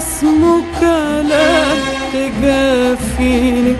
[0.00, 1.78] اسمه كلام
[2.12, 3.76] تجافيني.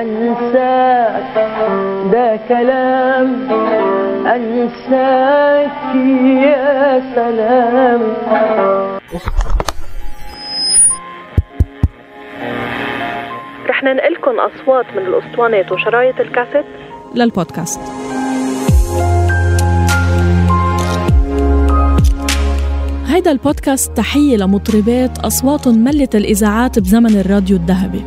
[0.00, 1.34] أنساك
[2.12, 3.28] ده كلام.
[4.26, 5.94] أنساك
[6.44, 8.02] يا سلام.
[13.68, 16.64] رح ننقلكم أصوات من الأسطوانات وشرايط الكاسيت.
[17.14, 17.99] للبودكاست.
[23.20, 28.04] هيدا البودكاست تحية لمطربات أصواتهم ملت الإذاعات بزمن الراديو الذهبي.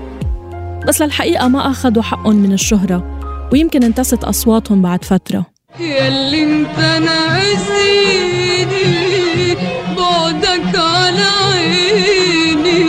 [0.88, 3.20] بس للحقيقة ما أخذوا حقهم من الشهرة
[3.52, 5.46] ويمكن انتست أصواتهم بعد فترة.
[5.80, 7.96] ياللي انت ناسيني
[9.98, 12.84] بعدك على عيني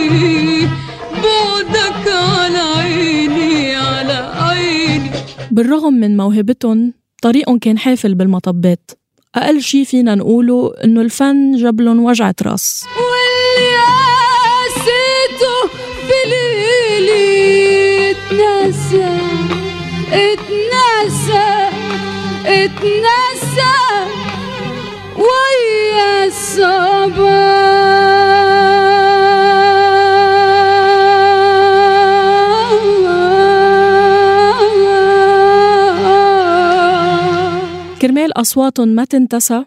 [1.23, 5.09] بعدك على عيني على عيني.
[5.51, 8.91] بالرغم من موهبتهم طريقهم كان حافل بالمطبات.
[9.35, 13.77] أقل شي فينا نقوله إنه الفن جبلن وجعة راس واللي
[14.27, 15.67] قاسيته
[16.07, 19.17] في ليلي اتنسى
[20.11, 21.69] اتنسى
[22.45, 23.75] اتنسى.
[25.17, 27.64] ويا الصباح
[38.05, 39.65] كرمال أصواتهم ما تنتسى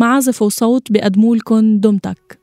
[0.00, 2.38] معازف وصوت بقدمولكن دمتك.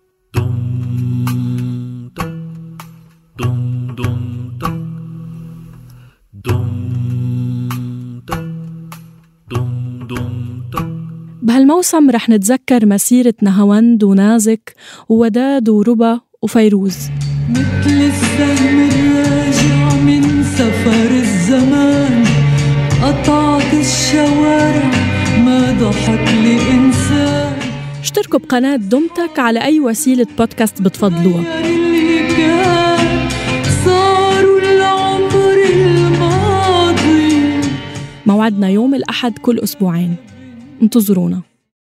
[11.42, 14.76] بهالموسم رح نتذكر مسيرة نهاوند ونازك
[15.10, 16.98] ووداد وربا وفيروز.
[17.50, 20.97] مثل السهم الراجع من سفر.
[25.80, 27.54] ضحك لي إنسان.
[28.02, 31.44] اشتركوا بقناة دمتك على أي وسيلة بودكاست بتفضلوها.
[38.26, 40.16] موعدنا يوم الأحد كل أسبوعين.
[40.82, 41.47] انتظرونا.